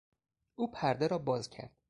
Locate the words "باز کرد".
1.17-1.71